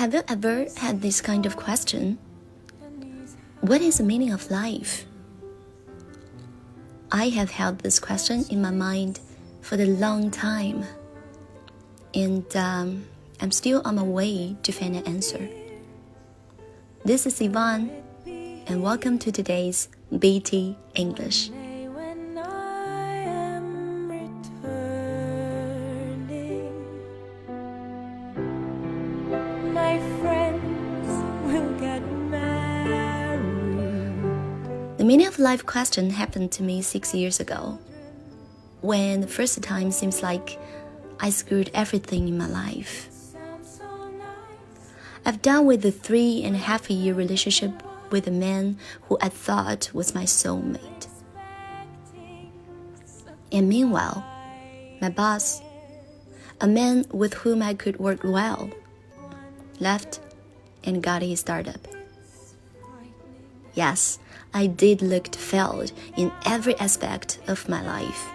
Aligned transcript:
Have 0.00 0.14
you 0.14 0.22
ever 0.28 0.64
had 0.78 1.02
this 1.02 1.20
kind 1.20 1.44
of 1.44 1.58
question? 1.58 2.16
What 3.60 3.82
is 3.82 3.98
the 3.98 4.02
meaning 4.02 4.32
of 4.32 4.50
life? 4.50 5.04
I 7.12 7.28
have 7.28 7.50
held 7.50 7.80
this 7.80 8.00
question 8.00 8.46
in 8.48 8.62
my 8.62 8.70
mind 8.70 9.20
for 9.60 9.74
a 9.74 9.84
long 9.84 10.30
time, 10.30 10.86
and 12.14 12.46
um, 12.56 13.04
I'm 13.42 13.50
still 13.50 13.82
on 13.84 13.96
my 13.96 14.02
way 14.02 14.56
to 14.62 14.72
find 14.72 14.96
an 14.96 15.04
answer. 15.04 15.46
This 17.04 17.26
is 17.26 17.38
Yvonne, 17.38 17.90
and 18.24 18.82
welcome 18.82 19.18
to 19.18 19.30
today's 19.30 19.90
BT 20.18 20.78
English. 20.94 21.50
Meaning 35.10 35.26
of 35.26 35.40
life 35.40 35.66
question 35.66 36.10
happened 36.10 36.52
to 36.52 36.62
me 36.62 36.82
six 36.82 37.12
years 37.12 37.40
ago, 37.40 37.80
when 38.80 39.20
the 39.20 39.26
first 39.26 39.60
time 39.60 39.90
seems 39.90 40.22
like 40.22 40.56
I 41.18 41.30
screwed 41.30 41.68
everything 41.74 42.28
in 42.28 42.38
my 42.38 42.46
life. 42.46 43.08
I've 45.26 45.42
done 45.42 45.66
with 45.66 45.82
the 45.82 45.90
three 45.90 46.44
and 46.44 46.54
a 46.54 46.60
half 46.60 46.88
year 46.88 47.12
relationship 47.12 47.72
with 48.12 48.28
a 48.28 48.30
man 48.30 48.78
who 49.08 49.18
I 49.20 49.30
thought 49.30 49.90
was 49.92 50.14
my 50.14 50.22
soulmate. 50.22 51.08
And 53.50 53.68
meanwhile, 53.68 54.24
my 55.00 55.08
boss, 55.08 55.60
a 56.60 56.68
man 56.68 57.04
with 57.10 57.34
whom 57.34 57.62
I 57.62 57.74
could 57.74 57.98
work 57.98 58.20
well, 58.22 58.70
left 59.80 60.20
and 60.84 61.02
got 61.02 61.22
his 61.22 61.40
startup. 61.40 61.88
Yes, 63.74 64.18
I 64.52 64.66
did 64.66 65.02
look 65.02 65.34
failed 65.34 65.92
in 66.16 66.32
every 66.44 66.76
aspect 66.78 67.38
of 67.46 67.68
my 67.68 67.82
life. 67.82 68.28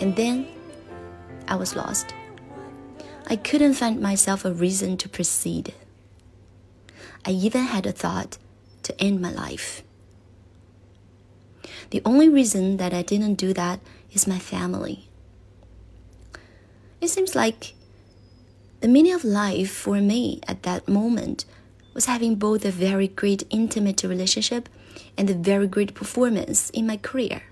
And 0.00 0.14
then 0.14 0.46
I 1.48 1.56
was 1.56 1.74
lost. 1.74 2.14
I 3.28 3.36
couldn't 3.36 3.74
find 3.74 4.00
myself 4.00 4.44
a 4.44 4.52
reason 4.52 4.96
to 4.98 5.08
proceed. 5.08 5.74
I 7.24 7.30
even 7.30 7.64
had 7.64 7.86
a 7.86 7.92
thought 7.92 8.38
to 8.84 9.00
end 9.02 9.20
my 9.20 9.32
life. 9.32 9.82
The 11.90 12.02
only 12.04 12.28
reason 12.28 12.76
that 12.76 12.94
I 12.94 13.02
didn't 13.02 13.34
do 13.34 13.52
that 13.54 13.80
is 14.12 14.26
my 14.26 14.38
family. 14.38 15.08
It 17.00 17.08
seems 17.08 17.34
like 17.34 17.74
the 18.80 18.88
meaning 18.88 19.12
of 19.12 19.24
life 19.24 19.70
for 19.70 20.00
me 20.00 20.40
at 20.46 20.62
that 20.62 20.86
moment 20.86 21.44
was 21.96 22.04
having 22.04 22.34
both 22.34 22.62
a 22.66 22.70
very 22.70 23.08
great 23.08 23.42
intimate 23.48 24.02
relationship 24.02 24.68
and 25.16 25.30
a 25.30 25.34
very 25.34 25.66
great 25.66 25.94
performance 25.94 26.68
in 26.70 26.86
my 26.86 26.98
career. 26.98 27.44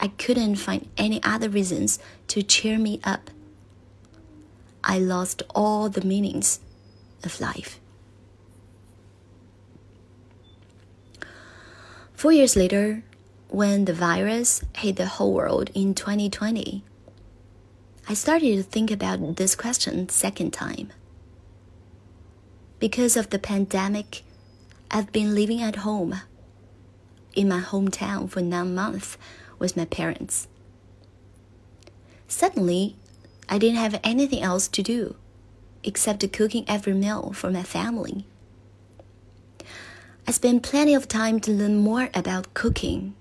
I 0.00 0.08
couldn't 0.08 0.56
find 0.56 0.88
any 0.96 1.22
other 1.22 1.50
reasons 1.50 1.98
to 2.28 2.42
cheer 2.42 2.78
me 2.78 3.00
up. 3.04 3.30
I 4.82 4.98
lost 4.98 5.42
all 5.54 5.90
the 5.90 6.00
meanings 6.00 6.60
of 7.22 7.38
life. 7.38 7.78
Four 12.14 12.32
years 12.32 12.56
later, 12.56 13.04
when 13.48 13.84
the 13.84 13.92
virus 13.92 14.64
hit 14.74 14.96
the 14.96 15.06
whole 15.06 15.34
world 15.34 15.70
in 15.74 15.94
2020, 15.94 16.82
I 18.08 18.14
started 18.14 18.56
to 18.56 18.62
think 18.62 18.90
about 18.90 19.36
this 19.36 19.54
question 19.54 20.08
second 20.08 20.54
time. 20.54 20.92
Because 22.78 23.16
of 23.16 23.30
the 23.30 23.38
pandemic, 23.38 24.22
I've 24.90 25.10
been 25.10 25.34
living 25.34 25.62
at 25.62 25.76
home 25.76 26.20
in 27.34 27.48
my 27.48 27.60
hometown 27.60 28.28
for 28.28 28.42
nine 28.42 28.74
months 28.74 29.16
with 29.58 29.78
my 29.78 29.86
parents. 29.86 30.46
Suddenly, 32.28 32.96
I 33.48 33.56
didn't 33.56 33.78
have 33.78 33.98
anything 34.04 34.42
else 34.42 34.68
to 34.68 34.82
do 34.82 35.16
except 35.84 36.30
cooking 36.32 36.66
every 36.68 36.92
meal 36.92 37.32
for 37.32 37.50
my 37.50 37.62
family. 37.62 38.26
I 40.26 40.32
spent 40.32 40.62
plenty 40.62 40.92
of 40.92 41.08
time 41.08 41.40
to 41.40 41.52
learn 41.52 41.78
more 41.78 42.10
about 42.12 42.52
cooking. 42.52 43.14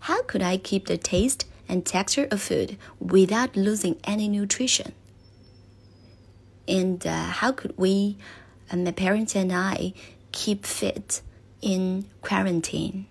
How 0.00 0.22
could 0.22 0.42
I 0.42 0.56
keep 0.56 0.86
the 0.86 0.96
taste 0.96 1.46
and 1.68 1.86
texture 1.86 2.26
of 2.32 2.42
food 2.42 2.78
without 2.98 3.54
losing 3.54 4.00
any 4.04 4.28
nutrition? 4.28 4.92
And 6.68 7.06
uh, 7.06 7.26
how 7.26 7.52
could 7.52 7.76
we, 7.76 8.16
my 8.74 8.90
parents 8.90 9.34
and 9.34 9.52
I, 9.52 9.92
keep 10.32 10.66
fit 10.66 11.22
in 11.62 12.06
quarantine? 12.22 13.06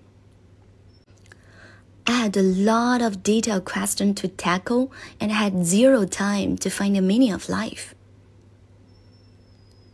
I 2.07 2.11
had 2.11 2.37
a 2.37 2.43
lot 2.43 3.01
of 3.01 3.23
detailed 3.23 3.65
questions 3.65 4.21
to 4.21 4.27
tackle 4.27 4.91
and 5.19 5.31
had 5.31 5.65
zero 5.65 6.05
time 6.05 6.55
to 6.57 6.69
find 6.69 6.95
the 6.95 7.01
meaning 7.01 7.31
of 7.31 7.49
life. 7.49 7.95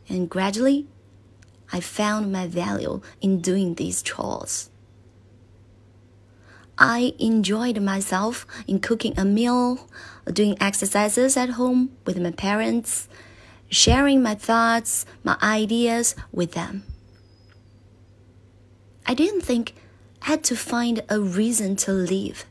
And 0.09 0.29
gradually, 0.29 0.87
I 1.71 1.79
found 1.79 2.33
my 2.33 2.47
value 2.47 2.99
in 3.21 3.39
doing 3.39 3.75
these 3.75 4.01
chores. 4.01 4.69
I 6.77 7.13
enjoyed 7.17 7.81
myself 7.81 8.45
in 8.67 8.79
cooking 8.79 9.17
a 9.17 9.23
meal, 9.23 9.87
doing 10.25 10.57
exercises 10.59 11.37
at 11.37 11.51
home 11.51 11.91
with 12.05 12.19
my 12.19 12.31
parents, 12.31 13.07
sharing 13.71 14.21
my 14.21 14.35
thoughts, 14.35 15.05
my 15.23 15.37
ideas 15.41 16.15
with 16.31 16.51
them. 16.51 16.83
I 19.07 19.15
didn't 19.15 19.41
think 19.41 19.73
I 20.21 20.27
had 20.27 20.43
to 20.45 20.55
find 20.55 21.01
a 21.09 21.19
reason 21.19 21.75
to 21.77 21.91
leave. 21.91 22.45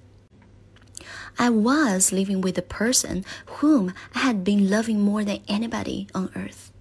I 1.39 1.51
was 1.51 2.13
living 2.13 2.41
with 2.41 2.59
a 2.59 2.63
person 2.63 3.25
whom 3.47 3.95
I 4.15 4.21
had 4.21 4.43
been 4.43 4.69
loving 4.69 5.01
more 5.01 5.25
than 5.25 5.41
anybody 5.47 6.09
on 6.15 6.31
earth. 6.35 6.73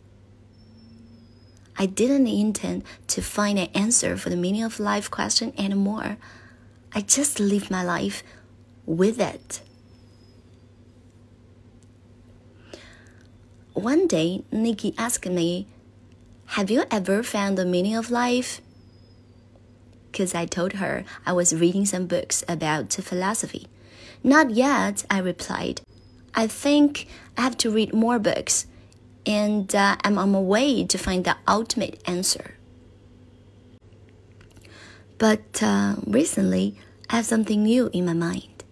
I 1.77 1.85
didn't 1.85 2.27
intend 2.27 2.83
to 3.07 3.21
find 3.21 3.57
an 3.59 3.69
answer 3.73 4.17
for 4.17 4.29
the 4.29 4.35
meaning 4.35 4.63
of 4.63 4.79
life 4.79 5.09
question 5.11 5.53
anymore. 5.57 6.17
I 6.93 7.01
just 7.01 7.39
lived 7.39 7.69
my 7.69 7.83
life 7.83 8.23
with 8.85 9.19
it. 9.19 9.61
One 13.79 14.07
day, 14.07 14.43
Nikki 14.51 14.93
asked 14.97 15.25
me, 15.25 15.65
Have 16.47 16.69
you 16.69 16.83
ever 16.91 17.23
found 17.23 17.57
the 17.57 17.63
meaning 17.63 17.95
of 17.95 18.11
life? 18.11 18.59
Because 20.11 20.35
I 20.35 20.45
told 20.45 20.73
her 20.73 21.05
I 21.25 21.31
was 21.31 21.55
reading 21.55 21.85
some 21.85 22.05
books 22.05 22.43
about 22.49 22.91
philosophy. 22.91 23.67
Not 24.21 24.49
yet, 24.49 25.05
I 25.09 25.19
replied. 25.19 25.79
I 26.35 26.45
think 26.45 27.07
I 27.37 27.41
have 27.41 27.55
to 27.59 27.71
read 27.71 27.93
more 27.93 28.19
books, 28.19 28.67
and 29.25 29.73
uh, 29.73 29.95
I'm 30.03 30.17
on 30.17 30.33
my 30.33 30.41
way 30.41 30.83
to 30.83 30.97
find 30.97 31.23
the 31.23 31.37
ultimate 31.47 32.01
answer. 32.05 32.55
But 35.17 35.63
uh, 35.63 35.95
recently, 36.05 36.75
I 37.09 37.15
have 37.15 37.25
something 37.25 37.63
new 37.63 37.89
in 37.93 38.07
my 38.07 38.13
mind. 38.13 38.65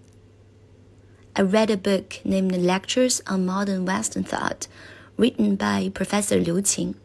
I 1.34 1.44
read 1.44 1.70
a 1.70 1.78
book 1.78 2.20
named 2.26 2.52
Lectures 2.58 3.22
on 3.26 3.46
Modern 3.46 3.86
Western 3.86 4.26
Thought 4.26 4.68
written 5.18 5.56
by 5.56 5.92
Professor 5.94 6.38
Liu 6.40 6.62
Qing. 6.62 6.96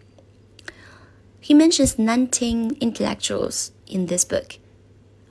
He 1.41 1.55
mentions 1.55 1.99
19 1.99 2.76
intellectuals 2.81 3.73
in 3.87 4.06
this 4.06 4.25
book 4.25 4.59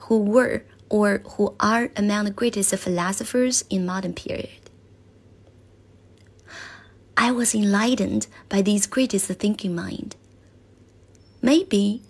who 0.00 0.18
were 0.18 0.64
or 0.90 1.22
who 1.36 1.54
are 1.58 1.90
among 1.96 2.24
the 2.26 2.30
greatest 2.30 2.74
philosophers 2.76 3.64
in 3.70 3.86
modern 3.86 4.12
period. 4.12 4.50
I 7.16 7.30
was 7.30 7.54
enlightened 7.54 8.26
by 8.48 8.62
these 8.62 8.86
greatest 8.86 9.28
thinking 9.28 9.74
mind. 9.74 10.16
Maybe 11.40 12.02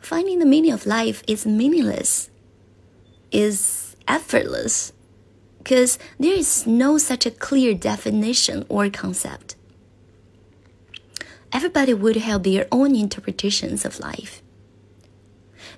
finding 0.00 0.38
the 0.38 0.46
meaning 0.46 0.72
of 0.72 0.86
life 0.86 1.22
is 1.26 1.44
meaningless, 1.44 2.30
is 3.30 3.94
effortless, 4.08 4.92
because 5.58 5.98
there 6.18 6.32
is 6.32 6.66
no 6.66 6.96
such 6.98 7.26
a 7.26 7.30
clear 7.30 7.74
definition 7.74 8.64
or 8.68 8.88
concept 8.88 9.56
everybody 11.52 11.94
would 11.94 12.16
have 12.16 12.42
their 12.42 12.66
own 12.70 12.94
interpretations 12.94 13.84
of 13.84 14.00
life. 14.00 14.42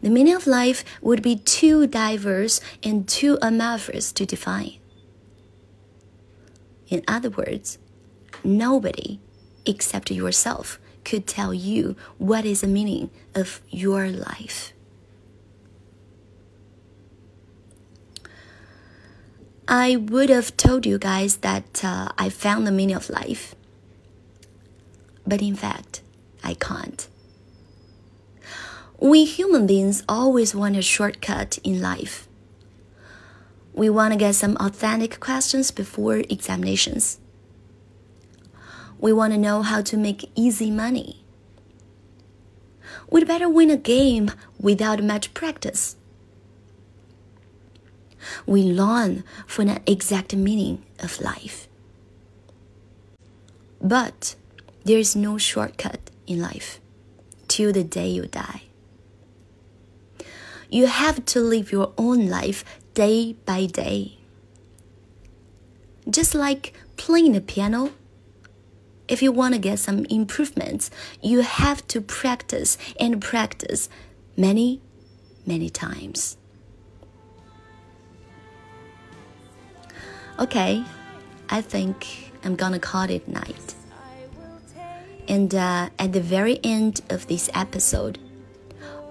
The 0.00 0.10
meaning 0.10 0.34
of 0.34 0.46
life 0.46 0.84
would 1.00 1.22
be 1.22 1.36
too 1.36 1.86
diverse 1.86 2.60
and 2.82 3.08
too 3.08 3.38
amorphous 3.40 4.12
to 4.12 4.26
define. 4.26 4.78
In 6.88 7.02
other 7.08 7.30
words, 7.30 7.78
nobody 8.44 9.20
except 9.64 10.10
yourself 10.10 10.78
could 11.04 11.26
tell 11.26 11.54
you 11.54 11.96
what 12.18 12.44
is 12.44 12.60
the 12.60 12.66
meaning 12.66 13.10
of 13.34 13.60
your 13.70 14.08
life. 14.08 14.72
I 19.68 19.96
would 19.96 20.28
have 20.28 20.56
told 20.56 20.84
you 20.84 20.98
guys 20.98 21.38
that 21.38 21.84
uh, 21.84 22.10
I 22.18 22.28
found 22.28 22.66
the 22.66 22.72
meaning 22.72 22.96
of 22.96 23.08
life 23.08 23.54
but 25.26 25.42
in 25.42 25.54
fact, 25.54 26.02
I 26.42 26.54
can't. 26.54 27.08
We 28.98 29.24
human 29.24 29.66
beings 29.66 30.04
always 30.08 30.54
want 30.54 30.76
a 30.76 30.82
shortcut 30.82 31.58
in 31.64 31.80
life. 31.80 32.28
We 33.74 33.90
want 33.90 34.12
to 34.12 34.18
get 34.18 34.34
some 34.34 34.56
authentic 34.60 35.18
questions 35.18 35.70
before 35.70 36.18
examinations. 36.18 37.18
We 38.98 39.12
want 39.12 39.32
to 39.32 39.38
know 39.38 39.62
how 39.62 39.80
to 39.82 39.96
make 39.96 40.30
easy 40.36 40.70
money. 40.70 41.24
We'd 43.10 43.26
better 43.26 43.48
win 43.48 43.70
a 43.70 43.76
game 43.76 44.30
without 44.60 45.02
much 45.02 45.34
practice. 45.34 45.96
We 48.46 48.62
long 48.62 49.24
for 49.46 49.62
an 49.62 49.80
exact 49.86 50.36
meaning 50.36 50.84
of 51.00 51.20
life. 51.20 51.66
But 53.80 54.36
there 54.84 54.98
is 54.98 55.14
no 55.14 55.38
shortcut 55.38 56.10
in 56.26 56.40
life 56.40 56.80
till 57.48 57.72
the 57.72 57.84
day 57.84 58.08
you 58.08 58.26
die. 58.26 58.62
You 60.70 60.86
have 60.86 61.24
to 61.26 61.40
live 61.40 61.70
your 61.70 61.92
own 61.98 62.28
life 62.28 62.64
day 62.94 63.34
by 63.44 63.66
day. 63.66 64.18
Just 66.08 66.34
like 66.34 66.72
playing 66.96 67.32
the 67.32 67.40
piano, 67.40 67.92
if 69.06 69.22
you 69.22 69.30
want 69.32 69.54
to 69.54 69.60
get 69.60 69.78
some 69.78 70.06
improvements, 70.06 70.90
you 71.20 71.40
have 71.42 71.86
to 71.88 72.00
practice 72.00 72.78
and 72.98 73.20
practice 73.20 73.88
many, 74.36 74.80
many 75.44 75.68
times. 75.68 76.38
Okay, 80.38 80.82
I 81.50 81.60
think 81.60 82.32
I'm 82.42 82.56
gonna 82.56 82.78
call 82.78 83.10
it 83.10 83.28
night. 83.28 83.71
And 85.28 85.54
uh, 85.54 85.88
at 85.98 86.12
the 86.12 86.20
very 86.20 86.58
end 86.64 87.00
of 87.10 87.26
this 87.26 87.48
episode, 87.54 88.18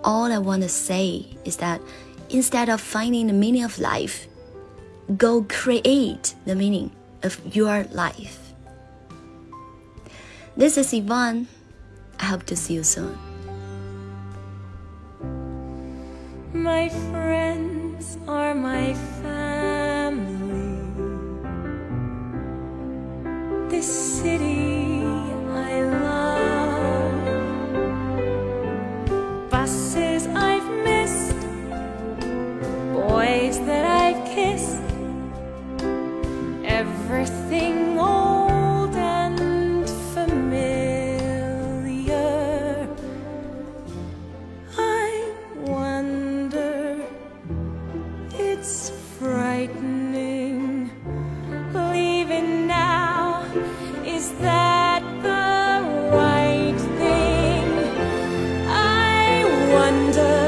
all 0.03 0.31
I 0.31 0.37
want 0.37 0.63
to 0.63 0.69
say 0.69 1.25
is 1.45 1.57
that 1.57 1.81
instead 2.29 2.69
of 2.69 2.81
finding 2.81 3.27
the 3.27 3.33
meaning 3.33 3.63
of 3.63 3.79
life, 3.79 4.27
go 5.17 5.43
create 5.43 6.35
the 6.45 6.55
meaning 6.55 6.91
of 7.23 7.39
your 7.55 7.83
life. 7.91 8.53
This 10.57 10.77
is 10.77 10.93
Yvonne. 10.93 11.47
I 12.19 12.25
hope 12.25 12.43
to 12.47 12.55
see 12.55 12.75
you 12.75 12.83
soon. 12.83 13.17
My 16.53 16.89
friends 16.89 18.17
are 18.27 18.53
my 18.53 18.93
family. 19.23 20.77
This 23.69 23.87
city 24.21 24.70
surrender. 59.91 60.40